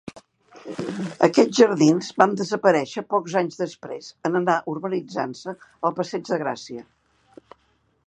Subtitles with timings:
[1.27, 6.87] Aquests jardins van desaparèixer pocs anys després en anar urbanitzant-se el passeig de Gràcia.